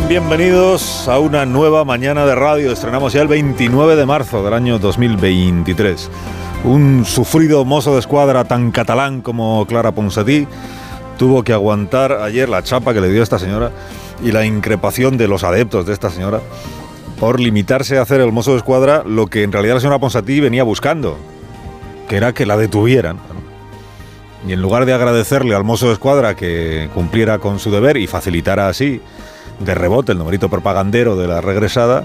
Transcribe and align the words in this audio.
Bienvenidos 0.00 1.06
a 1.08 1.20
una 1.20 1.46
nueva 1.46 1.84
mañana 1.84 2.26
de 2.26 2.34
radio. 2.34 2.72
Estrenamos 2.72 3.12
ya 3.12 3.22
el 3.22 3.28
29 3.28 3.94
de 3.94 4.04
marzo 4.04 4.42
del 4.42 4.52
año 4.52 4.80
2023. 4.80 6.10
Un 6.64 7.04
sufrido 7.04 7.64
mozo 7.64 7.92
de 7.92 8.00
escuadra 8.00 8.42
tan 8.42 8.72
catalán 8.72 9.22
como 9.22 9.64
Clara 9.66 9.92
Ponsatí 9.92 10.48
tuvo 11.16 11.44
que 11.44 11.52
aguantar 11.52 12.10
ayer 12.12 12.48
la 12.48 12.64
chapa 12.64 12.92
que 12.92 13.00
le 13.00 13.08
dio 13.08 13.22
esta 13.22 13.38
señora 13.38 13.70
y 14.22 14.32
la 14.32 14.44
increpación 14.44 15.16
de 15.16 15.28
los 15.28 15.44
adeptos 15.44 15.86
de 15.86 15.92
esta 15.92 16.10
señora 16.10 16.40
por 17.20 17.38
limitarse 17.38 17.96
a 17.96 18.02
hacer 18.02 18.20
el 18.20 18.32
mozo 18.32 18.50
de 18.50 18.58
escuadra 18.58 19.04
lo 19.06 19.28
que 19.28 19.44
en 19.44 19.52
realidad 19.52 19.74
la 19.74 19.80
señora 19.80 20.00
Ponsatí 20.00 20.40
venía 20.40 20.64
buscando, 20.64 21.16
que 22.08 22.16
era 22.16 22.34
que 22.34 22.46
la 22.46 22.56
detuvieran. 22.56 23.33
Y 24.46 24.52
en 24.52 24.60
lugar 24.60 24.84
de 24.84 24.92
agradecerle 24.92 25.54
al 25.54 25.64
mozo 25.64 25.86
de 25.86 25.94
escuadra 25.94 26.34
que 26.34 26.90
cumpliera 26.92 27.38
con 27.38 27.58
su 27.58 27.70
deber 27.70 27.96
y 27.96 28.06
facilitara 28.06 28.68
así 28.68 29.00
de 29.58 29.74
rebote 29.74 30.12
el 30.12 30.18
numerito 30.18 30.48
propagandero 30.48 31.16
de 31.16 31.28
la 31.28 31.40
regresada, 31.40 32.04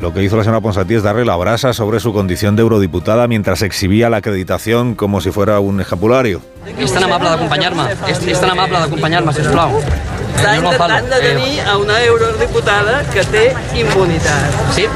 lo 0.00 0.12
que 0.14 0.22
hizo 0.22 0.36
la 0.36 0.42
señora 0.42 0.60
Ponsatí 0.60 0.94
es 0.94 1.02
darle 1.02 1.24
la 1.24 1.36
brasa 1.36 1.72
sobre 1.72 2.00
su 2.00 2.12
condición 2.12 2.56
de 2.56 2.62
eurodiputada 2.62 3.28
mientras 3.28 3.62
exhibía 3.62 4.08
la 4.08 4.18
acreditación 4.18 4.94
como 4.94 5.20
si 5.20 5.30
fuera 5.30 5.60
un 5.60 5.80
escapulario. 5.80 6.40
És 6.78 6.92
tan 6.94 7.04
amable 7.04 7.28
d'acompanyar-me, 7.28 7.84
és, 8.08 8.20
és 8.32 8.40
tan 8.40 8.52
amable 8.54 8.78
d'acompanyar-me, 8.78 9.34
sisplau. 9.36 9.76
Està 9.82 10.54
Senyor 10.54 10.64
Gonzalo, 10.70 10.96
intentant 10.96 11.10
de 11.10 11.20
tenir 11.26 11.58
eh, 11.58 11.66
a 11.68 11.76
una 11.76 11.98
eurodiputada 12.06 13.02
que 13.12 13.26
té 13.34 13.44
immunitat. 13.76 14.62
sí? 14.72 14.88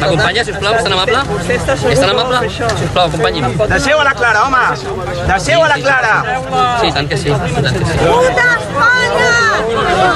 M'acompanya, 0.00 0.44
sisplau, 0.44 0.74
és 0.74 0.82
tan 0.84 0.92
amable? 0.92 1.18
És 1.92 2.00
tan 2.00 2.10
amable? 2.10 2.40
Sisplau, 2.50 3.06
acompanyi'm. 3.08 3.56
Deixeu 3.68 4.00
a 4.00 4.04
la 4.04 4.14
Clara, 4.14 4.44
home! 4.46 4.64
Deixeu 5.28 5.62
a 5.64 5.68
la 5.68 5.74
Clara! 5.74 6.14
Sí, 6.80 6.92
tant 6.92 7.08
que 7.08 7.16
sí, 7.16 7.30
tant 7.30 7.78
que 7.78 7.84
sí. 7.84 7.98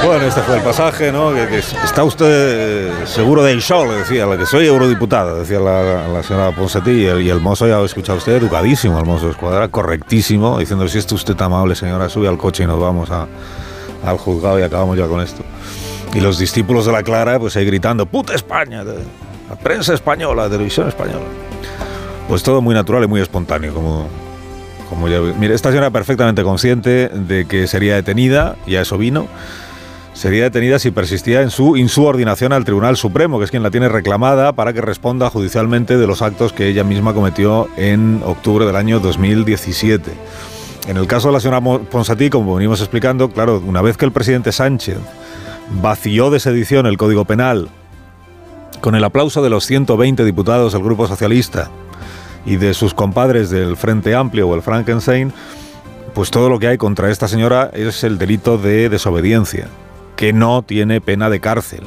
Bueno, 0.05 0.25
este 0.27 0.41
fue 0.43 0.57
el 0.57 0.63
pasaje, 0.63 1.13
¿no? 1.13 1.35
Que, 1.35 1.47
que 1.49 1.59
está 1.59 2.05
usted 2.05 2.27
eh, 2.29 2.93
seguro 3.07 3.43
de 3.43 3.59
show, 3.61 3.85
le 3.87 3.99
decía, 3.99 4.25
la 4.27 4.37
que 4.39 4.47
soy 4.47 4.67
eurodiputada, 4.67 5.35
decía 5.35 5.59
la, 5.61 6.09
la 6.09 6.23
señora 6.23 6.53
Ponsatí, 6.53 6.91
y 7.03 7.07
el, 7.07 7.21
y 7.23 7.31
el 7.31 7.41
mozo, 7.41 7.67
ya 7.67 7.77
lo 7.77 7.83
ha 7.83 7.87
escuchado 7.87 8.17
usted, 8.19 8.33
educadísimo, 8.37 8.99
el 8.99 9.05
mozo 9.05 9.27
de 9.27 9.33
escuadra, 9.33 9.69
correctísimo, 9.69 10.59
diciendo, 10.59 10.89
si 10.89 10.99
es 10.99 11.13
usted 11.13 11.35
tan 11.37 11.47
amable, 11.47 11.75
señora, 11.75 12.09
sube 12.09 12.29
al 12.29 12.39
coche 12.39 12.63
y 12.65 12.67
nos 12.67 12.81
vamos 12.81 13.11
a- 13.11 13.27
al 14.07 14.17
juzgado 14.17 14.59
y 14.59 14.63
acabamos 14.63 14.97
ya 14.97 15.07
con 15.07 15.21
esto. 15.21 15.43
Y 16.15 16.21
los 16.21 16.39
discípulos 16.39 16.87
de 16.87 16.93
la 16.93 17.03
Clara, 17.03 17.39
pues 17.39 17.57
ahí 17.57 17.65
gritando, 17.65 18.05
puta 18.05 18.35
España, 18.35 18.83
la 18.85 19.57
prensa 19.57 19.95
española, 19.95 20.45
la 20.45 20.51
televisión 20.51 20.89
española. 20.89 21.25
Pues 22.29 22.43
todo 22.43 22.61
muy 22.61 22.75
natural 22.75 23.05
y 23.05 23.07
muy 23.07 23.21
espontáneo, 23.21 23.73
como, 23.73 24.09
como 24.89 25.09
ya... 25.09 25.21
Mire, 25.21 25.55
esta 25.55 25.71
señora 25.71 25.91
perfectamente 25.91 26.43
consciente 26.43 27.09
de 27.09 27.45
que 27.45 27.67
sería 27.69 27.95
detenida, 27.95 28.57
y 28.67 28.75
a 28.75 28.83
eso 28.83 28.99
vino, 28.99 29.29
sería 30.13 30.45
detenida 30.45 30.81
si 30.81 30.91
persistía 30.91 31.43
en 31.43 31.51
su 31.51 31.77
insubordinación 31.77 32.53
al 32.53 32.65
Tribunal 32.65 32.97
Supremo, 32.97 33.39
que 33.39 33.45
es 33.45 33.51
quien 33.53 33.63
la 33.63 33.71
tiene 33.71 33.89
reclamada 33.89 34.53
para 34.53 34.73
que 34.73 34.81
responda 34.81 35.31
judicialmente 35.31 35.97
de 35.97 36.07
los 36.09 36.23
actos 36.23 36.53
que 36.53 36.67
ella 36.67 36.83
misma 36.83 37.15
cometió 37.15 37.69
en 37.77 38.21
octubre 38.25 38.67
del 38.67 38.77
año 38.77 38.99
2017. 38.99 40.11
En 40.89 40.97
el 40.97 41.07
caso 41.07 41.29
de 41.29 41.35
la 41.35 41.41
señora 41.41 41.61
Ponsatí, 41.61 42.31
como 42.31 42.57
venimos 42.57 42.81
explicando, 42.81 43.31
claro, 43.31 43.63
una 43.65 43.81
vez 43.81 43.97
que 43.97 44.05
el 44.05 44.13
presidente 44.13 44.51
Sánchez 44.51 44.99
vació 45.71 46.31
de 46.31 46.41
sedición 46.41 46.87
el 46.87 46.97
Código 46.97 47.25
Penal, 47.25 47.69
con 48.81 48.95
el 48.95 49.05
aplauso 49.05 49.43
de 49.43 49.51
los 49.51 49.67
120 49.67 50.25
diputados 50.25 50.73
del 50.73 50.83
Grupo 50.83 51.07
Socialista 51.07 51.71
y 52.45 52.57
de 52.57 52.75
sus 52.75 52.95
compadres 52.95 53.51
del 53.51 53.77
Frente 53.77 54.15
Amplio 54.15 54.49
o 54.49 54.55
el 54.55 54.63
Frankenstein, 54.63 55.33
pues 56.15 56.31
todo 56.31 56.49
lo 56.49 56.59
que 56.59 56.67
hay 56.67 56.79
contra 56.79 57.11
esta 57.11 57.29
señora 57.29 57.71
es 57.73 58.03
el 58.05 58.19
delito 58.19 58.59
de 58.59 58.89
desobediencia, 58.89 59.69
que 60.17 60.33
no 60.33 60.63
tiene 60.63 61.01
pena 61.01 61.31
de 61.31 61.41
cárcel, 61.41 61.83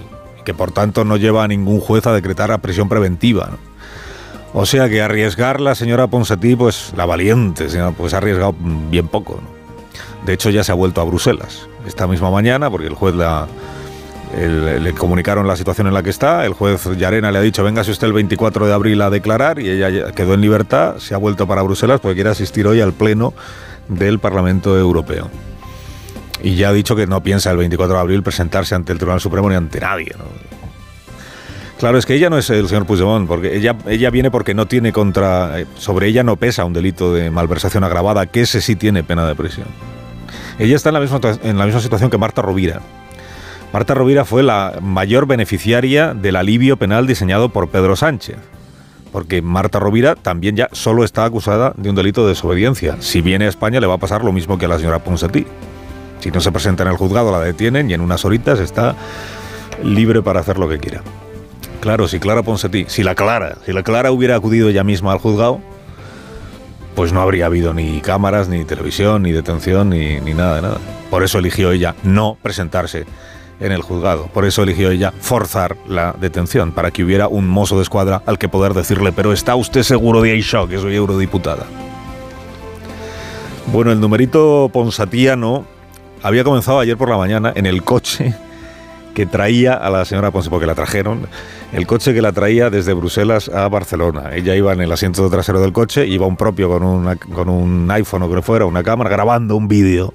que 0.46 0.54
por 0.54 0.72
tanto 0.72 1.04
no 1.04 1.18
lleva 1.18 1.44
a 1.44 1.48
ningún 1.48 1.80
juez 1.80 2.08
a 2.08 2.14
decretar 2.14 2.52
a 2.52 2.60
prisión 2.60 2.90
preventiva. 2.90 3.52
O 4.54 4.66
sea 4.66 4.88
que 4.88 5.02
arriesgar 5.02 5.60
la 5.60 5.76
señora 5.76 6.08
Ponsatí, 6.08 6.56
pues 6.56 6.94
la 6.96 7.06
valiente, 7.06 7.68
pues 7.98 8.14
ha 8.14 8.18
arriesgado 8.18 8.56
bien 8.90 9.08
poco. 9.08 9.42
De 10.26 10.34
hecho 10.34 10.50
ya 10.50 10.64
se 10.64 10.72
ha 10.72 10.76
vuelto 10.76 11.02
a 11.02 11.04
Bruselas 11.04 11.68
esta 11.86 12.08
misma 12.08 12.32
mañana, 12.32 12.70
porque 12.70 12.88
el 12.88 12.94
juez 12.94 13.14
le 13.16 14.94
comunicaron 14.94 15.48
la 15.48 15.56
situación 15.56 15.88
en 15.88 15.94
la 15.94 16.02
que 16.02 16.10
está. 16.10 16.46
El 16.46 16.54
juez 16.54 16.86
Llarena 16.98 17.32
le 17.32 17.40
ha 17.40 17.42
dicho, 17.42 17.64
véngase 17.64 17.92
usted 17.92 18.08
el 18.08 18.14
24 18.14 18.66
de 18.68 18.74
abril 18.74 19.02
a 19.02 19.10
declarar 19.10 19.60
y 19.60 19.70
ella 19.70 20.12
quedó 20.12 20.34
en 20.34 20.42
libertad, 20.42 20.98
se 20.98 21.14
ha 21.14 21.18
vuelto 21.18 21.46
para 21.46 21.62
Bruselas 21.62 22.00
porque 22.00 22.16
quiere 22.16 22.30
asistir 22.30 22.66
hoy 22.68 22.80
al 22.80 22.94
pleno 22.94 23.34
del 23.90 24.20
Parlamento 24.20 24.78
Europeo. 24.78 25.30
Y 26.42 26.56
ya 26.56 26.70
ha 26.70 26.74
dicho 26.74 26.96
que 26.96 27.06
no 27.08 27.22
piensa 27.22 27.52
el 27.52 27.58
24 27.58 27.96
de 27.96 28.02
abril 28.02 28.24
presentarse 28.24 28.76
ante 28.76 28.92
el 28.92 28.98
Tribunal 28.98 29.22
Supremo 29.22 29.50
ni 29.50 29.56
ante 29.56 29.80
nadie. 29.80 30.14
Claro, 31.80 31.98
es 31.98 32.06
que 32.06 32.16
ella 32.16 32.30
no 32.30 32.38
es 32.38 32.50
el 32.50 32.68
señor 32.70 32.86
Puigdemont, 32.86 33.28
porque 33.28 33.58
ella, 33.58 33.76
ella 33.88 34.10
viene 34.10 34.32
porque 34.32 34.54
no 34.54 34.68
tiene 34.68 34.94
contra... 34.94 35.60
eh, 35.60 35.66
Sobre 35.78 36.08
ella 36.08 36.24
no 36.24 36.38
pesa 36.38 36.64
un 36.64 36.72
delito 36.72 37.14
de 37.14 37.30
malversación 37.30 37.84
agravada, 37.84 38.26
que 38.26 38.42
ese 38.42 38.62
sí 38.62 38.78
tiene 38.78 39.04
pena 39.04 39.28
de 39.28 39.36
prisión. 39.36 39.68
Ella 40.60 40.76
está 40.76 40.90
en 40.90 40.94
la 41.58 41.66
misma, 41.66 41.82
situación 41.82 42.10
que 42.10 42.18
Marta 42.18 42.42
Rovira. 42.42 42.82
Marta 43.72 43.94
Rovira 43.94 44.24
fue 44.24 44.44
la 44.44 44.78
mayor 44.82 45.26
beneficiaria 45.26 46.14
del 46.14 46.36
alivio 46.36 46.78
penal 46.78 47.08
diseñado 47.08 47.50
por 47.50 47.70
Pedro 47.70 47.96
Sánchez. 47.96 48.38
Porque 49.12 49.42
Marta 49.42 49.80
Rovira 49.80 50.16
también 50.16 50.56
ya 50.56 50.70
solo 50.72 51.04
está 51.04 51.26
acusada 51.26 51.74
de 51.78 51.90
un 51.90 51.96
delito 51.96 52.24
de 52.24 52.30
desobediencia. 52.30 52.98
Si 53.00 53.22
viene 53.22 53.46
a 53.46 53.50
España 53.50 53.80
le 53.80 53.88
va 53.88 53.96
a 53.96 54.00
pasar 54.00 54.24
lo 54.24 54.32
mismo 54.32 54.58
que 54.58 54.66
a 54.66 54.68
la 54.68 54.78
señora 54.78 55.04
Ponsatí. 55.04 55.46
Si 56.20 56.32
no 56.32 56.40
se 56.40 56.52
presenta 56.52 56.84
en 56.84 56.90
el 56.90 56.98
juzgado 56.98 57.32
la 57.32 57.40
detienen 57.40 57.90
y 57.90 57.94
en 57.94 58.02
unas 58.02 58.24
horitas 58.26 58.60
está 58.60 58.96
libre 59.84 60.22
para 60.22 60.40
hacer 60.40 60.58
lo 60.58 60.70
que 60.70 60.78
quiera. 60.78 61.02
Claro, 61.82 62.08
si 62.08 62.20
Clara 62.20 62.44
Ponsatí, 62.44 62.86
si 62.88 63.04
la 63.04 63.16
Clara, 63.16 63.58
si 63.66 63.74
la 63.74 63.84
Clara 63.84 64.12
hubiera 64.12 64.36
acudido 64.36 64.70
ella 64.70 64.84
misma 64.84 65.12
al 65.12 65.20
juzgado, 65.20 65.60
pues 66.96 67.14
no 67.14 67.22
habría 67.22 67.48
habido 67.48 67.74
ni 67.74 68.02
cámaras, 68.02 68.50
ni 68.50 68.66
televisión, 68.66 69.24
ni 69.24 69.32
detención, 69.32 69.90
ni, 69.90 70.20
ni 70.20 70.34
nada 70.34 70.56
de 70.56 70.62
nada. 70.62 70.78
Por 71.10 71.24
eso 71.24 71.40
eligió 71.40 71.72
ella 71.72 71.96
no 72.04 72.38
presentarse 72.42 73.06
en 73.60 73.72
el 73.72 73.82
juzgado. 73.82 74.28
Por 74.28 74.46
eso 74.46 74.64
eligió 74.64 74.92
ella 74.92 75.14
forzar 75.20 75.78
la 75.88 76.14
detención, 76.20 76.72
para 76.72 76.92
que 76.92 77.04
hubiera 77.04 77.28
un 77.28 77.48
mozo 77.48 77.78
de 77.78 77.84
escuadra 77.84 78.22
al 78.26 78.38
que 78.38 78.50
poder 78.50 78.74
decirle, 78.74 79.12
pero 79.12 79.34
¿está 79.34 79.56
usted 79.56 79.84
seguro 79.84 80.22
de 80.22 80.40
shock 80.42 80.70
que 80.70 80.78
soy 80.78 80.96
eurodiputada? 80.96 81.66
Bueno, 83.72 83.92
el 83.92 84.00
numerito 84.00 84.70
ponsatiano 84.72 85.66
había 86.22 86.44
comenzado 86.44 86.80
ayer 86.80 86.98
por 86.98 87.10
la 87.10 87.18
mañana 87.18 87.54
en 87.56 87.66
el 87.66 87.84
coche 87.84 88.36
que 89.14 89.26
traía 89.26 89.74
a 89.74 89.90
la 89.90 90.06
señora 90.06 90.32
Ponce, 90.32 90.50
porque 90.50 90.66
la 90.66 90.76
trajeron, 90.76 91.28
el 91.72 91.86
coche 91.88 92.14
que 92.14 92.22
la 92.22 92.32
traía 92.32 92.70
desde 92.70 92.94
Bruselas 92.94 93.50
a 93.50 93.68
Barcelona. 93.70 94.32
Ella 94.34 94.56
iba 94.56 94.74
en 94.74 94.82
el 94.82 94.92
asiento 94.92 95.30
trasero 95.30 95.60
del 95.62 95.72
coche, 95.74 96.08
iba 96.08 96.26
un 96.26 96.36
propio 96.38 96.68
con, 96.70 96.84
una- 96.84 97.16
con 97.16 97.50
un 97.50 97.90
iPhone 97.92 98.24
o 98.24 98.30
que 98.30 98.42
fuera, 98.42 98.66
una 98.66 98.84
cámara, 98.84 99.10
grabando 99.10 99.56
un 99.56 99.68
vídeo, 99.68 100.14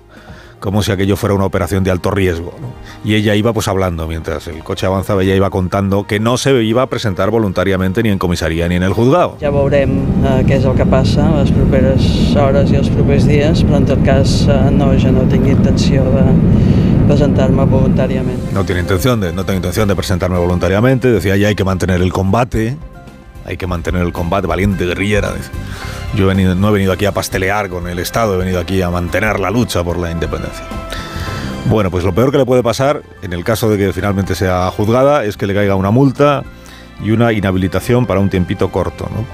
como 0.61 0.83
si 0.83 0.91
aquello 0.91 1.17
fuera 1.17 1.37
una 1.37 1.45
operación 1.45 1.85
de 1.85 1.93
alto 1.93 2.11
riesgo. 2.11 2.53
¿no? 2.61 2.67
Y 3.05 3.15
ella 3.15 3.37
iba 3.37 3.53
pues 3.53 3.69
hablando, 3.69 4.09
mientras 4.09 4.49
el 4.49 4.59
coche 4.65 4.87
avanzaba, 4.87 5.23
ella 5.23 5.37
iba 5.37 5.51
contando 5.51 6.05
que 6.05 6.19
no 6.19 6.37
se 6.37 6.61
iba 6.65 6.83
a 6.83 6.87
presentar 6.89 7.31
voluntariamente 7.31 8.03
ni 8.03 8.09
en 8.09 8.19
comisaría 8.19 8.67
ni 8.69 8.75
en 8.75 8.83
el 8.83 8.93
juzgado. 8.93 9.37
Ja 9.41 9.53
veurem 9.55 9.93
eh, 10.27 10.43
què 10.49 10.57
és 10.59 10.65
el 10.67 10.75
que 10.75 10.87
passa 10.91 11.29
les 11.39 11.53
properes 11.55 12.03
hores 12.35 12.73
i 12.75 12.77
els 12.81 12.91
propers 12.91 13.29
dies, 13.31 13.63
però 13.63 13.79
en 13.79 13.87
tot 13.87 14.03
cas 14.05 14.49
eh, 14.51 14.59
no, 14.75 14.91
jo 14.99 15.13
no 15.15 15.23
tinc 15.31 15.47
intenció 15.47 16.03
de 16.03 16.27
presentar-me 17.09 17.65
voluntàriament. 17.65 18.53
No 18.53 18.65
tiene 18.65 18.83
intención 18.83 19.21
de, 19.21 19.33
no 19.33 19.45
tengo 19.45 19.57
intención 19.57 19.89
de 19.89 19.97
presentarme 19.97 20.39
voluntariamente. 20.39 21.09
Decía, 21.11 21.37
ya 21.37 21.49
hay 21.49 21.55
que 21.55 21.65
mantener 21.65 22.01
el 22.03 22.13
combate. 22.13 22.77
Hay 23.47 23.57
que 23.57 23.67
mantener 23.67 24.03
el 24.03 24.13
combate, 24.13 24.47
valiente 24.47 24.85
guerrillera. 24.85 25.33
Yo 26.15 26.25
he 26.25 26.29
venido- 26.29 26.55
no 26.55 26.69
he 26.69 26.73
venido 26.73 26.93
aquí 26.93 27.07
a 27.07 27.13
pastelear 27.13 27.69
con 27.71 27.89
el 27.89 27.99
Estado, 27.99 28.35
he 28.35 28.37
venido 28.39 28.61
aquí 28.61 28.83
a 28.83 28.91
mantener 28.91 29.41
la 29.41 29.51
lucha 29.51 29.83
por 29.83 29.97
la 29.99 30.11
independencia. 30.11 30.65
Bueno, 31.67 31.91
pues 31.91 32.05
lo 32.05 32.15
peor 32.15 32.31
que 32.31 32.39
le 32.39 32.45
puede 32.47 32.63
pasar, 32.63 33.03
en 33.23 33.33
el 33.33 33.45
caso 33.45 33.69
de 33.71 33.79
que 33.79 33.93
finalmente 33.93 34.35
sea 34.35 34.71
juzgada, 34.71 35.25
es 35.25 35.37
que 35.37 35.47
le 35.47 35.55
caiga 35.55 35.75
una 35.77 35.91
multa 35.91 36.43
y 37.03 37.11
una 37.11 37.33
inhabilitación 37.33 38.07
para 38.07 38.21
un 38.21 38.29
tiempito 38.29 38.71
corto, 38.71 39.09
¿no? 39.15 39.25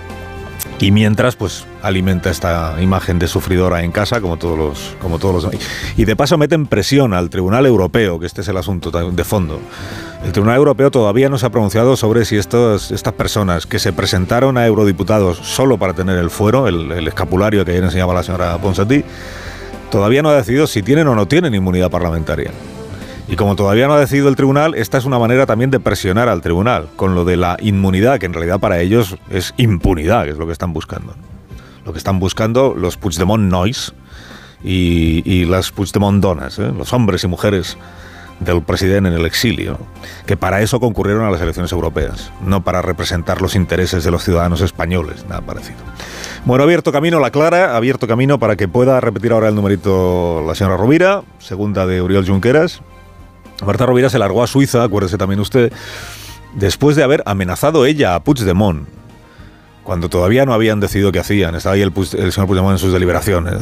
Y 0.80 0.90
mientras, 0.90 1.36
pues 1.36 1.66
alimenta 1.82 2.30
esta 2.30 2.76
imagen 2.80 3.18
de 3.18 3.28
sufridora 3.28 3.82
en 3.84 3.92
casa, 3.92 4.20
como 4.20 4.36
todos 4.36 4.58
los, 4.58 4.96
como 5.00 5.18
todos 5.18 5.44
los. 5.44 5.54
Y 5.96 6.04
de 6.04 6.16
paso 6.16 6.36
meten 6.36 6.66
presión 6.66 7.14
al 7.14 7.30
Tribunal 7.30 7.64
Europeo, 7.66 8.18
que 8.18 8.26
este 8.26 8.40
es 8.40 8.48
el 8.48 8.56
asunto 8.56 8.90
de 8.90 9.24
fondo. 9.24 9.60
El 10.24 10.32
Tribunal 10.32 10.56
Europeo 10.56 10.90
todavía 10.90 11.28
no 11.28 11.38
se 11.38 11.46
ha 11.46 11.50
pronunciado 11.50 11.96
sobre 11.96 12.24
si 12.24 12.36
estos, 12.36 12.90
estas 12.90 13.12
personas 13.12 13.66
que 13.66 13.78
se 13.78 13.92
presentaron 13.92 14.58
a 14.58 14.66
eurodiputados 14.66 15.38
solo 15.38 15.78
para 15.78 15.94
tener 15.94 16.18
el 16.18 16.30
fuero, 16.30 16.66
el, 16.66 16.90
el 16.92 17.06
escapulario 17.06 17.64
que 17.64 17.72
ayer 17.72 17.84
enseñaba 17.84 18.14
la 18.14 18.22
señora 18.22 18.58
Ponsatí, 18.58 19.04
todavía 19.90 20.22
no 20.22 20.30
ha 20.30 20.36
decidido 20.36 20.66
si 20.66 20.82
tienen 20.82 21.06
o 21.06 21.14
no 21.14 21.28
tienen 21.28 21.54
inmunidad 21.54 21.90
parlamentaria. 21.90 22.50
Y 23.26 23.36
como 23.36 23.56
todavía 23.56 23.86
no 23.86 23.94
ha 23.94 24.00
decidido 24.00 24.28
el 24.28 24.36
tribunal, 24.36 24.74
esta 24.74 24.98
es 24.98 25.06
una 25.06 25.18
manera 25.18 25.46
también 25.46 25.70
de 25.70 25.80
presionar 25.80 26.28
al 26.28 26.42
tribunal, 26.42 26.88
con 26.96 27.14
lo 27.14 27.24
de 27.24 27.36
la 27.36 27.56
inmunidad, 27.60 28.18
que 28.18 28.26
en 28.26 28.34
realidad 28.34 28.60
para 28.60 28.80
ellos 28.80 29.16
es 29.30 29.54
impunidad, 29.56 30.24
que 30.24 30.30
es 30.30 30.36
lo 30.36 30.46
que 30.46 30.52
están 30.52 30.72
buscando. 30.72 31.14
Lo 31.86 31.92
que 31.92 31.98
están 31.98 32.18
buscando 32.18 32.74
los 32.74 32.96
Puigdemont 32.96 33.50
Nois 33.50 33.94
y, 34.62 35.22
y 35.24 35.46
las 35.46 35.70
Puigdemont 35.70 36.22
Donas, 36.22 36.58
¿eh? 36.58 36.70
los 36.76 36.92
hombres 36.92 37.24
y 37.24 37.28
mujeres 37.28 37.78
del 38.40 38.62
presidente 38.62 39.08
en 39.08 39.14
el 39.14 39.26
exilio, 39.26 39.78
que 40.26 40.36
para 40.36 40.60
eso 40.60 40.80
concurrieron 40.80 41.24
a 41.24 41.30
las 41.30 41.40
elecciones 41.40 41.72
europeas, 41.72 42.30
no 42.44 42.62
para 42.62 42.82
representar 42.82 43.40
los 43.40 43.54
intereses 43.54 44.04
de 44.04 44.10
los 44.10 44.24
ciudadanos 44.24 44.60
españoles, 44.60 45.24
nada 45.28 45.40
parecido. 45.40 45.78
Bueno, 46.44 46.64
abierto 46.64 46.92
camino 46.92 47.20
la 47.20 47.30
Clara, 47.30 47.76
abierto 47.76 48.06
camino 48.06 48.38
para 48.38 48.56
que 48.56 48.68
pueda 48.68 49.00
repetir 49.00 49.32
ahora 49.32 49.48
el 49.48 49.54
numerito 49.54 50.44
la 50.46 50.54
señora 50.54 50.76
Rovira, 50.76 51.22
segunda 51.38 51.86
de 51.86 52.02
Uriol 52.02 52.26
Junqueras. 52.26 52.82
Marta 53.64 53.86
Rovira 53.86 54.10
se 54.10 54.18
largó 54.18 54.42
a 54.42 54.46
Suiza, 54.46 54.82
acuérdese 54.82 55.18
también 55.18 55.40
usted, 55.40 55.72
después 56.54 56.96
de 56.96 57.02
haber 57.02 57.22
amenazado 57.26 57.86
ella 57.86 58.14
a 58.14 58.24
Puigdemont, 58.24 58.88
cuando 59.82 60.08
todavía 60.08 60.46
no 60.46 60.54
habían 60.54 60.80
decidido 60.80 61.12
qué 61.12 61.18
hacían. 61.18 61.54
Estaba 61.54 61.74
ahí 61.74 61.82
el, 61.82 61.92
señor 61.94 62.46
Puigdemont 62.46 62.72
en 62.72 62.78
sus 62.78 62.92
deliberaciones, 62.92 63.54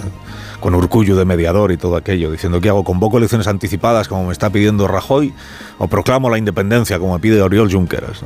con 0.60 0.74
Urcullo 0.74 1.16
de 1.16 1.24
mediador 1.24 1.72
y 1.72 1.76
todo 1.76 1.96
aquello, 1.96 2.30
diciendo 2.30 2.60
¿qué 2.60 2.68
hago? 2.68 2.84
¿Convoco 2.84 3.18
elecciones 3.18 3.48
anticipadas 3.48 4.08
como 4.08 4.26
me 4.26 4.32
está 4.32 4.50
pidiendo 4.50 4.86
Rajoy? 4.88 5.34
¿O 5.78 5.88
proclamo 5.88 6.30
la 6.30 6.38
independencia 6.38 6.98
como 6.98 7.14
me 7.14 7.20
pide 7.20 7.42
Oriol 7.42 7.70
Junqueras? 7.70 8.22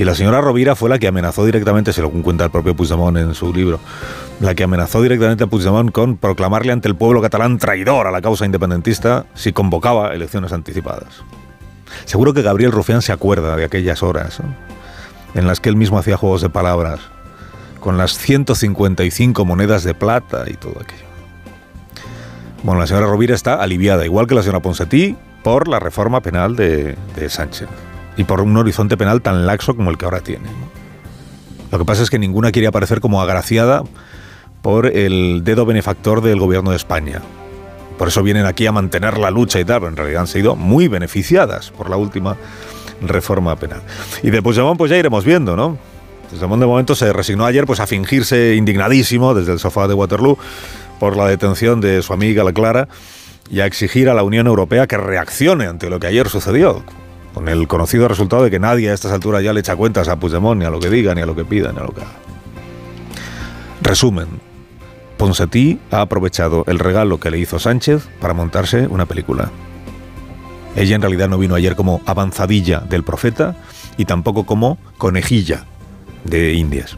Y 0.00 0.04
la 0.04 0.14
señora 0.14 0.40
Rovira 0.40 0.74
fue 0.76 0.88
la 0.88 0.98
que 0.98 1.08
amenazó 1.08 1.44
directamente, 1.44 1.92
se 1.92 2.00
lo 2.00 2.08
cuenta 2.10 2.44
el 2.44 2.50
propio 2.50 2.74
Puigdemont 2.74 3.18
en 3.18 3.34
su 3.34 3.52
libro, 3.52 3.78
la 4.40 4.54
que 4.54 4.64
amenazó 4.64 5.02
directamente 5.02 5.44
a 5.44 5.46
Puigdemont 5.46 5.92
con 5.92 6.16
proclamarle 6.16 6.72
ante 6.72 6.88
el 6.88 6.96
pueblo 6.96 7.20
catalán 7.20 7.58
traidor 7.58 8.06
a 8.06 8.10
la 8.10 8.22
causa 8.22 8.46
independentista 8.46 9.26
si 9.34 9.52
convocaba 9.52 10.14
elecciones 10.14 10.54
anticipadas. 10.54 11.22
Seguro 12.06 12.32
que 12.32 12.40
Gabriel 12.40 12.72
Rufián 12.72 13.02
se 13.02 13.12
acuerda 13.12 13.56
de 13.56 13.64
aquellas 13.66 14.02
horas 14.02 14.40
¿no? 14.40 14.54
en 15.38 15.46
las 15.46 15.60
que 15.60 15.68
él 15.68 15.76
mismo 15.76 15.98
hacía 15.98 16.16
juegos 16.16 16.40
de 16.40 16.48
palabras 16.48 17.00
con 17.78 17.98
las 17.98 18.16
155 18.16 19.44
monedas 19.44 19.84
de 19.84 19.92
plata 19.92 20.44
y 20.46 20.54
todo 20.54 20.80
aquello. 20.80 21.04
Bueno, 22.62 22.80
la 22.80 22.86
señora 22.86 23.06
Rovira 23.06 23.34
está 23.34 23.56
aliviada, 23.56 24.06
igual 24.06 24.26
que 24.26 24.34
la 24.34 24.40
señora 24.40 24.60
Ponsatí, 24.60 25.14
por 25.44 25.68
la 25.68 25.78
reforma 25.78 26.22
penal 26.22 26.56
de, 26.56 26.96
de 27.16 27.28
Sánchez 27.28 27.68
y 28.16 28.24
por 28.24 28.40
un 28.40 28.56
horizonte 28.56 28.96
penal 28.96 29.22
tan 29.22 29.46
laxo 29.46 29.74
como 29.74 29.90
el 29.90 29.98
que 29.98 30.04
ahora 30.04 30.20
tiene. 30.20 30.48
Lo 31.70 31.78
que 31.78 31.84
pasa 31.84 32.02
es 32.02 32.10
que 32.10 32.18
ninguna 32.18 32.50
quiere 32.52 32.68
aparecer 32.68 33.00
como 33.00 33.22
agraciada 33.22 33.82
por 34.62 34.86
el 34.86 35.42
dedo 35.44 35.64
benefactor 35.64 36.20
del 36.20 36.38
gobierno 36.38 36.70
de 36.70 36.76
España. 36.76 37.22
Por 37.96 38.08
eso 38.08 38.22
vienen 38.22 38.46
aquí 38.46 38.66
a 38.66 38.72
mantener 38.72 39.18
la 39.18 39.30
lucha 39.30 39.60
y 39.60 39.64
tal, 39.64 39.84
en 39.84 39.96
realidad 39.96 40.22
han 40.22 40.26
sido 40.26 40.56
muy 40.56 40.88
beneficiadas 40.88 41.70
por 41.70 41.90
la 41.90 41.96
última 41.96 42.36
reforma 43.02 43.56
penal. 43.56 43.82
Y 44.22 44.30
de 44.30 44.42
Puigdemont 44.42 44.78
pues 44.78 44.90
ya 44.90 44.96
iremos 44.96 45.24
viendo, 45.24 45.56
¿no? 45.56 45.78
Puigdemont 46.30 46.60
de 46.60 46.66
momento 46.66 46.94
se 46.94 47.12
resignó 47.12 47.46
ayer 47.46 47.66
pues 47.66 47.80
a 47.80 47.86
fingirse 47.86 48.54
indignadísimo 48.56 49.34
desde 49.34 49.52
el 49.52 49.58
sofá 49.58 49.86
de 49.86 49.94
Waterloo 49.94 50.38
por 50.98 51.16
la 51.16 51.26
detención 51.26 51.80
de 51.80 52.02
su 52.02 52.12
amiga 52.12 52.44
la 52.44 52.52
Clara 52.52 52.88
y 53.50 53.60
a 53.60 53.66
exigir 53.66 54.08
a 54.08 54.14
la 54.14 54.22
Unión 54.22 54.46
Europea 54.46 54.86
que 54.86 54.96
reaccione 54.96 55.66
ante 55.66 55.90
lo 55.90 55.98
que 55.98 56.06
ayer 56.06 56.28
sucedió, 56.28 56.82
con 57.34 57.48
el 57.48 57.68
conocido 57.68 58.08
resultado 58.08 58.44
de 58.44 58.50
que 58.50 58.58
nadie 58.58 58.90
a 58.90 58.94
estas 58.94 59.12
alturas 59.12 59.42
ya 59.42 59.52
le 59.52 59.60
echa 59.60 59.76
cuentas 59.76 60.08
a 60.08 60.16
Puigdemont, 60.16 60.58
ni 60.58 60.66
a 60.66 60.70
lo 60.70 60.80
que 60.80 60.90
diga, 60.90 61.14
ni 61.14 61.22
a 61.22 61.26
lo 61.26 61.34
que 61.34 61.44
pida, 61.44 61.72
ni 61.72 61.78
a 61.78 61.82
lo 61.82 61.92
que 61.92 62.00
haga. 62.02 62.12
Resumen, 63.82 64.28
Ponsatí 65.16 65.78
ha 65.90 66.00
aprovechado 66.00 66.64
el 66.66 66.78
regalo 66.78 67.20
que 67.20 67.30
le 67.30 67.38
hizo 67.38 67.58
Sánchez 67.58 68.08
para 68.20 68.34
montarse 68.34 68.86
una 68.86 69.06
película. 69.06 69.50
Ella 70.76 70.96
en 70.96 71.02
realidad 71.02 71.28
no 71.28 71.38
vino 71.38 71.54
ayer 71.54 71.76
como 71.76 72.00
avanzadilla 72.06 72.80
del 72.80 73.02
profeta 73.02 73.56
y 73.96 74.04
tampoco 74.04 74.46
como 74.46 74.78
conejilla 74.98 75.64
de 76.24 76.54
Indias. 76.54 76.96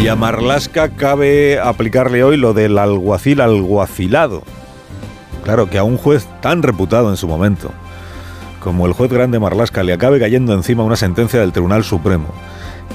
Y 0.00 0.08
a 0.08 0.16
Marlasca 0.16 0.90
cabe 0.90 1.58
aplicarle 1.58 2.24
hoy 2.24 2.36
lo 2.36 2.52
del 2.52 2.76
alguacil 2.78 3.40
alguacilado. 3.40 4.42
Claro, 5.44 5.70
que 5.70 5.78
a 5.78 5.84
un 5.84 5.96
juez 5.96 6.26
tan 6.42 6.62
reputado 6.62 7.10
en 7.10 7.16
su 7.16 7.26
momento, 7.28 7.70
como 8.60 8.86
el 8.86 8.92
juez 8.92 9.10
grande 9.10 9.38
Marlasca, 9.38 9.82
le 9.82 9.92
acabe 9.92 10.18
cayendo 10.18 10.52
encima 10.52 10.82
una 10.82 10.96
sentencia 10.96 11.40
del 11.40 11.52
Tribunal 11.52 11.84
Supremo 11.84 12.28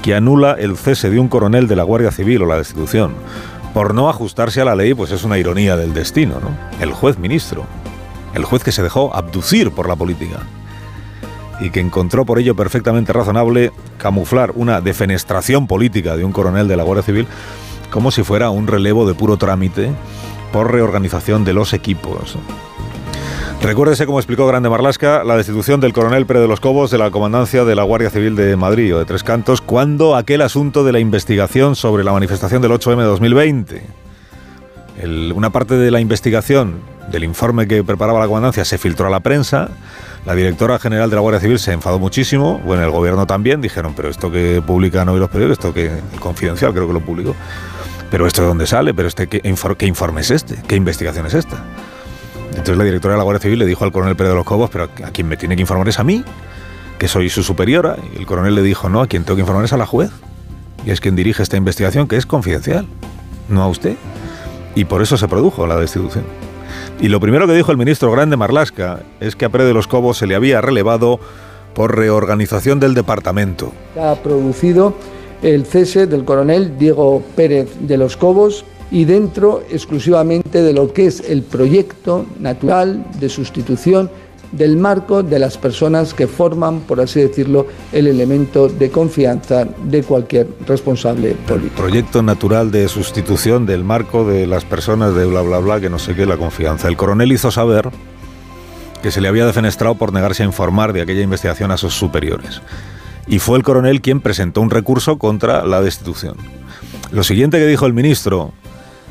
que 0.02 0.14
anula 0.14 0.56
el 0.58 0.76
cese 0.76 1.10
de 1.10 1.18
un 1.18 1.28
coronel 1.28 1.66
de 1.66 1.76
la 1.76 1.82
Guardia 1.82 2.12
Civil 2.12 2.42
o 2.42 2.46
la 2.46 2.58
destitución 2.58 3.14
por 3.74 3.94
no 3.94 4.08
ajustarse 4.08 4.60
a 4.60 4.64
la 4.64 4.74
ley, 4.74 4.94
pues 4.94 5.10
es 5.12 5.24
una 5.24 5.38
ironía 5.38 5.76
del 5.76 5.94
destino, 5.94 6.40
¿no? 6.40 6.50
El 6.80 6.92
juez 6.92 7.18
ministro, 7.18 7.64
el 8.34 8.44
juez 8.44 8.64
que 8.64 8.72
se 8.72 8.82
dejó 8.82 9.14
abducir 9.14 9.70
por 9.70 9.88
la 9.88 9.96
política 9.96 10.40
y 11.60 11.70
que 11.70 11.80
encontró 11.80 12.24
por 12.24 12.38
ello 12.38 12.56
perfectamente 12.56 13.12
razonable 13.12 13.72
camuflar 13.98 14.52
una 14.54 14.80
defenestración 14.80 15.66
política 15.66 16.16
de 16.16 16.24
un 16.24 16.32
coronel 16.32 16.68
de 16.68 16.76
la 16.76 16.82
Guardia 16.82 17.02
Civil 17.02 17.26
como 17.90 18.10
si 18.10 18.22
fuera 18.22 18.50
un 18.50 18.66
relevo 18.66 19.06
de 19.06 19.14
puro 19.14 19.36
trámite 19.36 19.90
por 20.52 20.72
reorganización 20.72 21.44
de 21.44 21.52
los 21.52 21.72
equipos. 21.72 22.36
Recuérdese, 23.62 24.06
como 24.06 24.18
explicó 24.18 24.46
Grande 24.46 24.70
Marlasca, 24.70 25.22
la 25.22 25.36
destitución 25.36 25.80
del 25.80 25.92
coronel 25.92 26.24
Pérez 26.24 26.42
de 26.42 26.48
los 26.48 26.60
Cobos 26.60 26.90
de 26.90 26.96
la 26.96 27.10
comandancia 27.10 27.64
de 27.64 27.74
la 27.74 27.82
Guardia 27.82 28.08
Civil 28.08 28.34
de 28.34 28.56
Madrid 28.56 28.94
o 28.94 28.98
de 28.98 29.04
Tres 29.04 29.22
Cantos, 29.22 29.60
cuando 29.60 30.16
aquel 30.16 30.40
asunto 30.40 30.82
de 30.82 30.92
la 30.92 30.98
investigación 30.98 31.76
sobre 31.76 32.02
la 32.02 32.12
manifestación 32.12 32.62
del 32.62 32.72
8M 32.72 32.96
de 32.96 33.04
2020. 33.04 33.82
El, 35.02 35.32
una 35.36 35.50
parte 35.50 35.74
de 35.74 35.90
la 35.90 36.00
investigación 36.00 36.80
del 37.10 37.24
informe 37.24 37.66
que 37.66 37.82
preparaba 37.82 38.20
la 38.20 38.26
comandancia 38.26 38.64
se 38.64 38.78
filtró 38.78 39.08
a 39.08 39.10
la 39.10 39.20
prensa. 39.20 39.68
La 40.24 40.34
directora 40.34 40.78
general 40.78 41.10
de 41.10 41.16
la 41.16 41.22
Guardia 41.22 41.40
Civil 41.40 41.58
se 41.58 41.72
enfadó 41.72 41.98
muchísimo. 41.98 42.60
Bueno, 42.64 42.84
el 42.84 42.90
gobierno 42.90 43.26
también. 43.26 43.60
Dijeron, 43.60 43.94
pero 43.94 44.08
esto 44.08 44.30
que 44.30 44.62
publican 44.64 45.08
hoy 45.08 45.18
los 45.18 45.28
periódicos, 45.28 45.58
esto 45.58 45.74
que 45.74 45.86
el 45.86 46.20
confidencial 46.20 46.72
creo 46.72 46.86
que 46.86 46.92
lo 46.92 47.00
publicó. 47.00 47.34
Pero 48.10 48.26
esto 48.26 48.42
de 48.42 48.48
dónde 48.48 48.66
sale, 48.66 48.94
pero 48.94 49.08
este 49.08 49.28
qué, 49.28 49.40
informe 49.86 50.20
es 50.20 50.30
este, 50.30 50.60
qué 50.66 50.76
investigación 50.76 51.26
es 51.26 51.34
esta. 51.34 51.62
Entonces 52.50 52.76
la 52.76 52.84
directora 52.84 53.14
de 53.14 53.18
la 53.18 53.24
Guardia 53.24 53.40
Civil 53.40 53.58
le 53.58 53.66
dijo 53.66 53.84
al 53.84 53.92
coronel 53.92 54.16
Pérez 54.16 54.30
de 54.32 54.36
los 54.36 54.44
Cobos, 54.44 54.70
pero 54.70 54.84
a 54.84 55.10
quien 55.10 55.28
me 55.28 55.36
tiene 55.36 55.54
que 55.54 55.62
informar 55.62 55.88
es 55.88 55.98
a 55.98 56.04
mí, 56.04 56.24
que 56.98 57.08
soy 57.08 57.28
su 57.28 57.42
superiora. 57.42 57.96
Y 58.14 58.18
el 58.18 58.26
coronel 58.26 58.54
le 58.54 58.62
dijo, 58.62 58.88
no, 58.88 59.00
a 59.00 59.06
quien 59.06 59.24
tengo 59.24 59.36
que 59.36 59.42
informar 59.42 59.64
es 59.64 59.72
a 59.72 59.76
la 59.76 59.86
juez. 59.86 60.10
Y 60.84 60.90
es 60.90 61.00
quien 61.00 61.14
dirige 61.14 61.42
esta 61.42 61.56
investigación, 61.56 62.08
que 62.08 62.16
es 62.16 62.26
confidencial, 62.26 62.86
no 63.48 63.62
a 63.62 63.68
usted. 63.68 63.96
Y 64.74 64.84
por 64.84 65.02
eso 65.02 65.16
se 65.16 65.28
produjo 65.28 65.66
la 65.66 65.76
destitución. 65.76 66.24
Y 67.00 67.08
lo 67.08 67.20
primero 67.20 67.46
que 67.46 67.54
dijo 67.54 67.72
el 67.72 67.78
ministro 67.78 68.10
Grande 68.10 68.36
Marlasca 68.36 69.00
es 69.20 69.36
que 69.36 69.44
a 69.44 69.48
Pérez 69.48 69.66
de 69.68 69.74
los 69.74 69.86
Cobos 69.86 70.18
se 70.18 70.26
le 70.26 70.34
había 70.34 70.60
relevado 70.60 71.20
por 71.74 71.96
reorganización 71.96 72.80
del 72.80 72.94
departamento. 72.94 73.72
Ha 74.00 74.14
producido 74.16 74.94
el 75.42 75.64
cese 75.64 76.06
del 76.06 76.24
coronel 76.24 76.76
Diego 76.78 77.22
Pérez 77.36 77.68
de 77.80 77.96
los 77.96 78.16
Cobos 78.16 78.64
y 78.90 79.04
dentro 79.04 79.62
exclusivamente 79.70 80.62
de 80.62 80.72
lo 80.72 80.92
que 80.92 81.06
es 81.06 81.20
el 81.28 81.42
proyecto 81.42 82.26
natural 82.38 83.04
de 83.18 83.28
sustitución 83.28 84.10
del 84.52 84.76
marco 84.76 85.22
de 85.22 85.38
las 85.38 85.56
personas 85.58 86.14
que 86.14 86.26
forman, 86.26 86.80
por 86.80 87.00
así 87.00 87.20
decirlo, 87.20 87.66
el 87.92 88.06
elemento 88.06 88.68
de 88.68 88.90
confianza 88.90 89.64
de 89.64 90.02
cualquier 90.02 90.48
responsable 90.66 91.34
político. 91.46 91.76
El 91.76 91.90
proyecto 91.90 92.22
natural 92.22 92.70
de 92.70 92.88
sustitución 92.88 93.66
del 93.66 93.84
marco 93.84 94.24
de 94.24 94.46
las 94.46 94.64
personas 94.64 95.14
de 95.14 95.26
bla 95.26 95.42
bla 95.42 95.58
bla, 95.58 95.80
que 95.80 95.90
no 95.90 95.98
sé 95.98 96.14
qué, 96.14 96.26
la 96.26 96.36
confianza. 96.36 96.88
El 96.88 96.96
coronel 96.96 97.32
hizo 97.32 97.50
saber 97.50 97.90
que 99.02 99.10
se 99.10 99.20
le 99.20 99.28
había 99.28 99.46
defenestrado 99.46 99.94
por 99.94 100.12
negarse 100.12 100.42
a 100.42 100.46
informar 100.46 100.92
de 100.92 101.02
aquella 101.02 101.22
investigación 101.22 101.70
a 101.70 101.76
sus 101.76 101.94
superiores. 101.94 102.60
Y 103.26 103.38
fue 103.38 103.56
el 103.56 103.64
coronel 103.64 104.00
quien 104.00 104.20
presentó 104.20 104.60
un 104.60 104.70
recurso 104.70 105.18
contra 105.18 105.64
la 105.64 105.80
destitución. 105.80 106.36
Lo 107.12 107.22
siguiente 107.22 107.58
que 107.58 107.66
dijo 107.66 107.86
el 107.86 107.92
ministro 107.92 108.52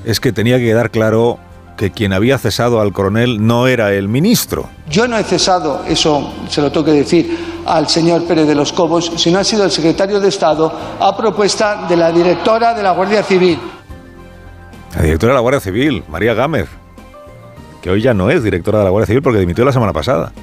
es 0.06 0.20
que 0.20 0.32
tenía 0.32 0.58
que 0.58 0.66
quedar 0.66 0.92
claro 0.92 1.40
que 1.80 1.92
quien 1.92 2.12
había 2.12 2.38
cesado 2.38 2.82
al 2.82 2.92
coronel 2.92 3.48
no 3.48 3.66
era 3.66 3.94
el 3.94 4.10
ministro. 4.10 4.70
Yo 4.90 5.08
no 5.08 5.18
he 5.18 5.24
cesado, 5.24 5.86
eso 5.88 6.34
se 6.50 6.62
lo 6.62 6.74
tengo 6.74 6.88
que 6.88 6.92
decir 6.92 7.38
al 7.66 7.88
señor 7.88 8.26
Pérez 8.26 8.48
de 8.48 8.54
los 8.54 8.74
Cobos, 8.74 9.10
sino 9.16 9.40
ha 9.40 9.46
sido 9.46 9.64
el 9.64 9.72
secretario 9.72 10.20
de 10.20 10.28
Estado 10.28 10.74
a 11.00 11.16
propuesta 11.16 11.88
de 11.88 11.96
la 11.96 12.12
directora 12.12 12.74
de 12.74 12.84
la 12.84 12.92
Guardia 12.92 13.24
Civil. 13.24 13.58
La 14.94 15.04
directora 15.04 15.32
de 15.32 15.36
la 15.36 15.40
Guardia 15.40 15.62
Civil, 15.62 16.04
María 16.10 16.34
Gámez, 16.34 16.68
que 17.82 17.90
hoy 17.90 18.02
ya 18.02 18.14
no 18.14 18.30
es 18.30 18.44
directora 18.44 18.80
de 18.80 18.84
la 18.84 18.90
Guardia 18.90 19.08
Civil 19.08 19.22
porque 19.22 19.40
dimitió 19.40 19.64
la 19.64 19.72
semana 19.72 19.94
pasada. 19.94 20.34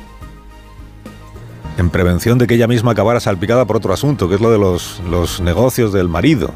En 1.77 1.91
prevención 1.91 2.39
de 2.39 2.47
que 2.47 2.55
ella 2.55 2.67
misma 2.67 2.93
acabara 2.93 3.21
salpicada 3.21 3.67
por 3.67 3.77
otro 3.77 3.93
asunto, 3.93 4.27
que 4.31 4.37
es 4.37 4.41
lo 4.41 4.51
de 4.51 4.57
los, 4.57 5.03
los 5.11 5.43
negocios 5.43 5.93
del 5.93 6.09
marido. 6.09 6.49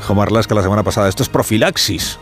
Dijo 0.00 0.14
Marlasca 0.14 0.54
la 0.54 0.62
semana 0.62 0.82
pasada, 0.82 1.08
esto 1.08 1.22
es 1.22 1.30
profilaxis. 1.30 2.18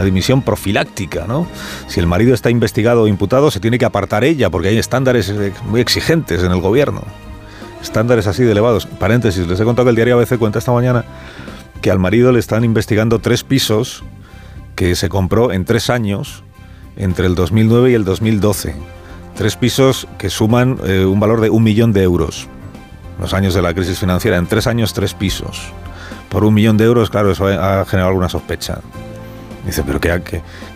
Una 0.00 0.06
dimisión 0.06 0.40
profiláctica, 0.40 1.26
¿no? 1.26 1.46
Si 1.86 2.00
el 2.00 2.06
marido 2.06 2.32
está 2.32 2.48
investigado 2.48 3.02
o 3.02 3.06
imputado, 3.06 3.50
se 3.50 3.60
tiene 3.60 3.78
que 3.78 3.84
apartar 3.84 4.24
ella, 4.24 4.48
porque 4.48 4.68
hay 4.68 4.78
estándares 4.78 5.28
eh, 5.28 5.52
muy 5.66 5.82
exigentes 5.82 6.42
en 6.42 6.52
el 6.52 6.60
gobierno. 6.60 7.02
Estándares 7.82 8.26
así 8.26 8.42
de 8.42 8.52
elevados. 8.52 8.86
Paréntesis, 8.86 9.46
les 9.46 9.60
he 9.60 9.64
contado 9.64 9.84
que 9.84 9.90
el 9.90 9.96
diario 9.96 10.18
ABC 10.18 10.38
cuenta 10.38 10.58
esta 10.58 10.72
mañana 10.72 11.04
que 11.82 11.90
al 11.90 11.98
marido 11.98 12.32
le 12.32 12.38
están 12.38 12.64
investigando 12.64 13.18
tres 13.18 13.44
pisos 13.44 14.02
que 14.74 14.96
se 14.96 15.10
compró 15.10 15.52
en 15.52 15.66
tres 15.66 15.90
años 15.90 16.44
entre 16.96 17.26
el 17.26 17.34
2009 17.34 17.90
y 17.90 17.94
el 17.94 18.04
2012. 18.04 18.74
Tres 19.34 19.56
pisos 19.56 20.08
que 20.16 20.30
suman 20.30 20.78
eh, 20.84 21.04
un 21.04 21.20
valor 21.20 21.42
de 21.42 21.50
un 21.50 21.62
millón 21.62 21.92
de 21.92 22.02
euros. 22.02 22.48
Los 23.20 23.34
años 23.34 23.52
de 23.52 23.60
la 23.60 23.74
crisis 23.74 23.98
financiera, 23.98 24.38
en 24.38 24.46
tres 24.46 24.66
años 24.66 24.94
tres 24.94 25.12
pisos. 25.12 25.72
Por 26.30 26.44
un 26.44 26.54
millón 26.54 26.78
de 26.78 26.84
euros, 26.84 27.10
claro, 27.10 27.32
eso 27.32 27.46
ha 27.46 27.84
generado 27.84 28.08
alguna 28.08 28.30
sospecha. 28.30 28.80
Dice, 29.64 29.82
pero 29.84 30.00
qué, 30.00 30.10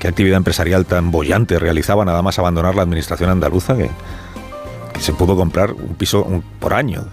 actividad 0.07 0.37
empresarial 0.37 0.85
tan 0.85 1.11
bollante 1.11 1.59
realizaba 1.59 2.05
nada 2.05 2.23
más 2.23 2.39
abandonar 2.39 2.75
la 2.75 2.83
administración 2.83 3.31
andaluza 3.31 3.77
que, 3.77 3.91
se 5.01 5.13
pudo 5.13 5.37
comprar 5.37 5.73
un 5.73 5.97
piso 5.97 6.25
por 6.61 6.73
año. 6.73 7.05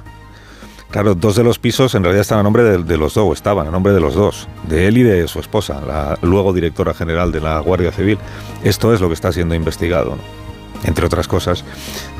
Claro, 0.92 1.16
dos 1.16 1.36
de 1.36 1.44
los 1.44 1.58
pisos 1.58 1.96
en 1.96 2.04
realidad 2.04 2.22
están 2.22 2.40
a 2.40 2.44
nombre 2.44 2.63
de, 2.63 2.98
los 2.98 3.13
dos, 3.13 3.38
estaban 3.38 3.68
a 3.68 3.72
nombre 3.72 3.94
de 3.94 4.00
los 4.00 4.13
dos, 4.13 4.48
de 4.68 4.88
él 4.88 4.98
y 4.98 5.04
de 5.04 5.28
su 5.28 5.40
esposa, 5.40 5.82
la 5.82 6.18
luego 6.22 6.54
directora 6.54 6.94
general 6.94 7.32
de 7.32 7.42
la 7.42 7.60
Guardia 7.60 7.92
Civil. 7.92 8.20
Esto 8.63 8.94
es 8.94 9.01
lo 9.01 9.08
que 9.08 9.13
está 9.13 9.32
siendo 9.32 9.56
investigado 9.56 10.18
entre 10.84 11.06
otras 11.06 11.28
cosas. 11.28 11.64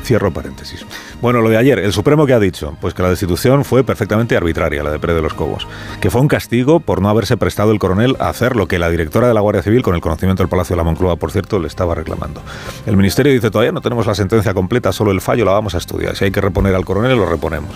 Cierro 0.02 0.32
paréntesis. 0.32 0.84
Bueno, 1.20 1.40
lo 1.40 1.48
de 1.48 1.56
ayer, 1.56 1.78
el 1.78 1.92
Supremo 1.92 2.26
que 2.26 2.32
ha 2.32 2.40
dicho, 2.40 2.76
pues 2.80 2.94
que 2.94 3.02
la 3.02 3.10
destitución 3.10 3.64
fue 3.64 3.84
perfectamente 3.84 4.36
arbitraria, 4.36 4.82
la 4.82 4.90
de 4.90 4.98
Pérez 4.98 5.16
de 5.16 5.22
los 5.22 5.34
Cobos, 5.34 5.66
que 6.00 6.10
fue 6.10 6.20
un 6.20 6.28
castigo 6.28 6.80
por 6.80 7.00
no 7.00 7.08
haberse 7.08 7.36
prestado 7.36 7.72
el 7.72 7.78
coronel 7.78 8.16
a 8.18 8.28
hacer 8.28 8.56
lo 8.56 8.66
que 8.66 8.78
la 8.78 8.90
directora 8.90 9.28
de 9.28 9.34
la 9.34 9.40
Guardia 9.40 9.62
Civil, 9.62 9.82
con 9.82 9.94
el 9.94 10.00
conocimiento 10.00 10.42
del 10.42 10.48
Palacio 10.48 10.74
de 10.74 10.78
la 10.78 10.84
Moncloa, 10.84 11.16
por 11.16 11.30
cierto, 11.30 11.58
le 11.58 11.68
estaba 11.68 11.94
reclamando. 11.94 12.42
El 12.86 12.96
Ministerio 12.96 13.32
dice, 13.32 13.50
todavía 13.50 13.72
no 13.72 13.80
tenemos 13.80 14.06
la 14.06 14.14
sentencia 14.14 14.54
completa, 14.54 14.92
solo 14.92 15.12
el 15.12 15.20
fallo 15.20 15.44
la 15.44 15.52
vamos 15.52 15.74
a 15.74 15.78
estudiar. 15.78 16.16
Si 16.16 16.24
hay 16.24 16.30
que 16.30 16.40
reponer 16.40 16.74
al 16.74 16.84
coronel, 16.84 17.16
lo 17.16 17.26
reponemos. 17.26 17.70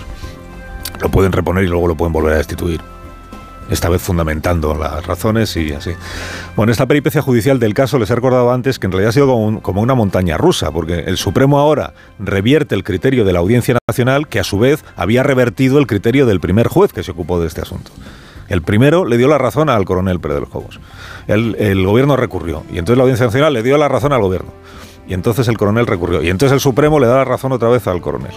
Lo 1.01 1.11
pueden 1.11 1.33
reponer 1.33 1.65
y 1.65 1.69
luego 1.69 1.89
lo 1.89 1.97
pueden 1.97 2.13
volver 2.13 2.35
a 2.35 2.39
destituir 2.39 2.81
esta 3.71 3.89
vez 3.89 4.03
fundamentando 4.03 4.75
las 4.75 5.07
razones 5.07 5.57
y 5.57 5.73
así. 5.73 5.93
Bueno, 6.55 6.73
esta 6.73 6.87
peripecia 6.87 7.23
judicial 7.23 7.59
del 7.59 7.75
caso 7.75 7.99
les 7.99 8.11
he 8.11 8.15
recordado 8.15 8.53
antes 8.53 8.79
que 8.79 8.87
en 8.87 8.93
realidad 8.93 9.11
ha 9.11 9.13
sido 9.13 9.61
como, 9.63 9.83
una 9.83 9.95
montaña 9.95 10.37
rusa, 10.37 10.71
porque 10.71 11.01
el 11.01 11.17
Supremo 11.17 11.59
ahora 11.59 11.95
revierte 12.19 12.75
el 12.75 12.85
criterio 12.85 13.25
de 13.25 13.33
la 13.33 13.41
Audiencia 13.41 13.77
Nacional, 13.89 14.29
que 14.29 14.41
a 14.41 14.45
su 14.45 14.59
vez 14.59 14.85
había 14.97 15.23
revertido 15.23 15.79
el 15.79 15.87
criterio 15.87 16.27
del 16.27 16.41
primer 16.41 16.69
juez 16.69 16.93
que 16.93 17.03
se 17.03 17.11
ocupó 17.11 17.41
de 17.41 17.47
este 17.47 17.61
asunto. 17.61 17.91
El 18.49 18.63
primero 18.63 19.05
le 19.05 19.19
dio 19.19 19.27
la 19.27 19.39
razón 19.39 19.69
al 19.69 19.85
coronel 19.85 20.21
Pérez 20.21 20.37
de 20.37 20.41
los 20.43 20.51
Cobos. 20.51 20.79
El, 21.27 21.57
el 21.59 21.85
gobierno 21.85 22.17
recurrió, 22.17 22.63
y 22.71 22.79
entonces 22.79 22.97
la 22.97 23.03
Audiencia 23.03 23.27
Nacional 23.27 23.53
le 23.53 23.63
dio 23.63 23.77
la 23.77 23.89
razón 23.89 24.13
al 24.13 24.21
gobierno. 24.21 24.53
Y 25.09 25.15
entonces 25.15 25.47
el 25.49 25.57
coronel 25.57 25.87
recurrió. 25.87 26.23
Y 26.23 26.31
entonces 26.31 26.55
el 26.55 26.61
Supremo 26.61 26.99
le 26.99 27.07
da 27.07 27.17
la 27.17 27.25
razón 27.25 27.53
otra 27.53 27.69
vez 27.69 27.87
al 27.87 28.01
coronel. 28.01 28.33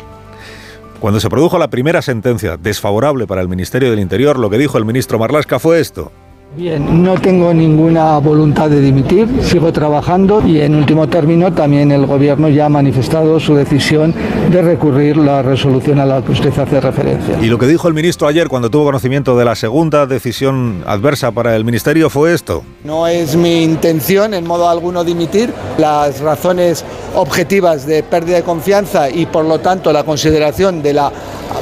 Cuando 0.99 1.21
se 1.21 1.29
produjo 1.29 1.57
la 1.57 1.69
primera 1.69 2.01
sentencia 2.01 2.57
desfavorable 2.57 3.25
para 3.25 3.39
el 3.39 3.47
Ministerio 3.47 3.89
del 3.89 4.01
Interior, 4.01 4.37
lo 4.37 4.49
que 4.49 4.57
dijo 4.57 4.77
el 4.77 4.83
ministro 4.83 5.17
Marlasca 5.17 5.57
fue 5.57 5.79
esto. 5.79 6.11
Bien, 6.55 7.03
no 7.03 7.13
tengo 7.13 7.53
ninguna 7.53 8.17
voluntad 8.17 8.71
de 8.71 8.81
dimitir, 8.81 9.27
sigo 9.43 9.71
trabajando 9.71 10.41
y 10.45 10.59
en 10.61 10.73
último 10.73 11.07
término 11.07 11.53
también 11.53 11.91
el 11.91 12.07
Gobierno 12.07 12.49
ya 12.49 12.65
ha 12.65 12.69
manifestado 12.69 13.39
su 13.39 13.53
decisión 13.53 14.15
de 14.49 14.61
recurrir 14.63 15.15
la 15.15 15.43
resolución 15.43 15.99
a 15.99 16.07
la 16.07 16.23
que 16.23 16.31
usted 16.31 16.57
hace 16.57 16.81
referencia. 16.81 17.37
Y 17.39 17.45
lo 17.45 17.59
que 17.59 17.67
dijo 17.67 17.87
el 17.87 17.93
ministro 17.93 18.27
ayer 18.27 18.47
cuando 18.47 18.71
tuvo 18.71 18.85
conocimiento 18.85 19.37
de 19.37 19.45
la 19.45 19.55
segunda 19.55 20.07
decisión 20.07 20.83
adversa 20.87 21.29
para 21.29 21.55
el 21.55 21.63
Ministerio 21.65 22.09
fue 22.09 22.33
esto. 22.33 22.63
No 22.83 23.05
es 23.05 23.35
mi 23.35 23.63
intención 23.63 24.33
en 24.33 24.47
modo 24.47 24.67
alguno 24.67 25.03
dimitir. 25.03 25.53
Las 25.77 26.19
razones 26.19 26.83
objetivas 27.15 27.85
de 27.85 28.01
pérdida 28.01 28.37
de 28.37 28.43
confianza 28.43 29.09
y 29.09 29.27
por 29.27 29.45
lo 29.45 29.59
tanto 29.59 29.93
la 29.93 30.03
consideración 30.03 30.81
de 30.81 30.93
la 30.93 31.11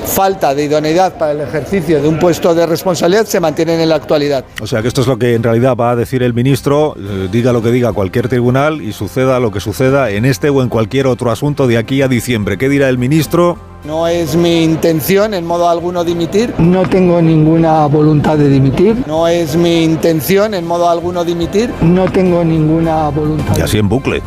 falta 0.08 0.56
de 0.56 0.66
idoneidad 0.66 1.18
para 1.18 1.34
el 1.34 1.42
ejercicio 1.42 2.02
de 2.02 2.08
un 2.08 2.18
puesto 2.18 2.56
de 2.56 2.66
responsabilidad 2.66 3.26
se 3.26 3.40
mantienen 3.40 3.80
en 3.80 3.90
la 3.90 3.96
actualidad. 3.96 4.46
O 4.62 4.68
sea 4.68 4.82
que 4.82 4.88
esto 4.88 5.02
es 5.02 5.08
lo 5.08 5.20
que 5.20 5.36
en 5.36 5.44
realidad 5.44 5.76
va 5.76 5.92
a 5.92 5.96
decir 5.96 6.24
el 6.24 6.34
ministro, 6.34 6.96
eh, 6.98 7.28
diga 7.32 7.54
lo 7.54 7.62
que 7.62 7.72
diga 7.72 7.94
cualquier 7.94 8.28
tribunal 8.28 8.82
y 8.82 8.94
suceda 8.94 9.40
lo 9.40 9.52
que 9.52 9.60
suceda 9.60 10.10
en 10.10 10.26
este 10.26 10.50
o 10.50 10.64
en 10.64 10.70
cualquier 10.70 11.08
otro 11.08 11.30
asunto 11.30 11.68
de 11.68 11.78
aquí 11.78 12.02
a 12.02 12.08
diciembre. 12.08 12.58
¿Qué 12.58 12.70
dirá 12.70 12.90
el 12.90 12.98
ministro? 12.98 13.58
No 13.86 14.08
es 14.08 14.36
mi 14.36 14.64
intención 14.64 15.34
en 15.34 15.46
modo 15.46 15.70
alguno 15.70 16.04
dimitir. 16.04 16.54
No 16.58 16.88
tengo 16.90 17.22
ninguna 17.22 17.86
voluntad 17.86 18.38
de 18.38 18.50
dimitir. 18.50 18.96
No 19.06 19.28
es 19.28 19.56
mi 19.56 19.84
intención 19.84 20.54
en 20.54 20.66
modo 20.66 20.90
alguno 20.90 21.24
dimitir. 21.24 21.72
No 21.82 22.06
tengo 22.06 22.44
ninguna 22.44 23.10
voluntad. 23.10 23.58
Y 23.58 23.62
así 23.62 23.78
en 23.78 23.88
bucle. 23.88 24.22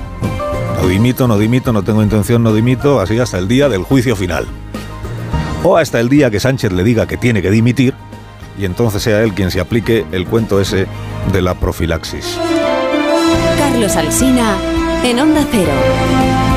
No 0.80 0.88
dimito, 0.88 1.28
no 1.28 1.36
dimito, 1.36 1.72
no 1.72 1.82
tengo 1.82 2.02
intención, 2.02 2.42
no 2.42 2.54
dimito, 2.54 3.00
así 3.00 3.18
hasta 3.18 3.36
el 3.38 3.48
día 3.48 3.68
del 3.68 3.82
juicio 3.82 4.16
final 4.16 4.46
o 5.62 5.76
hasta 5.76 6.00
el 6.00 6.08
día 6.08 6.30
que 6.30 6.40
Sánchez 6.40 6.72
le 6.72 6.84
diga 6.84 7.06
que 7.06 7.16
tiene 7.16 7.42
que 7.42 7.50
dimitir 7.50 7.94
y 8.58 8.64
entonces 8.64 9.02
sea 9.02 9.22
él 9.22 9.32
quien 9.32 9.50
se 9.50 9.60
aplique 9.60 10.04
el 10.12 10.26
cuento 10.26 10.60
ese 10.60 10.86
de 11.32 11.42
la 11.42 11.54
profilaxis. 11.54 12.38
Carlos 13.58 13.96
Alsina 13.96 14.56
en 15.04 15.18
Onda 15.20 15.46
Cero. 15.50 16.49